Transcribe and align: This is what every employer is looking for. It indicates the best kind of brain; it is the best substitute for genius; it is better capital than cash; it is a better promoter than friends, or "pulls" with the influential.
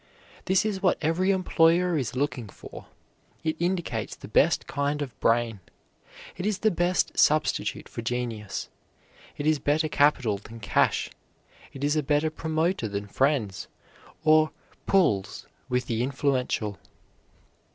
This 0.45 0.65
is 0.65 0.81
what 0.81 0.97
every 0.99 1.29
employer 1.29 1.95
is 1.95 2.15
looking 2.15 2.49
for. 2.49 2.87
It 3.43 3.55
indicates 3.59 4.15
the 4.15 4.27
best 4.27 4.65
kind 4.65 4.99
of 4.99 5.15
brain; 5.19 5.59
it 6.35 6.43
is 6.43 6.57
the 6.57 6.71
best 6.71 7.19
substitute 7.19 7.87
for 7.87 8.01
genius; 8.01 8.67
it 9.37 9.45
is 9.45 9.59
better 9.59 9.87
capital 9.87 10.39
than 10.39 10.59
cash; 10.59 11.11
it 11.71 11.83
is 11.83 11.95
a 11.95 12.01
better 12.01 12.31
promoter 12.31 12.87
than 12.87 13.05
friends, 13.05 13.67
or 14.23 14.49
"pulls" 14.87 15.45
with 15.69 15.85
the 15.85 16.01
influential. 16.01 16.79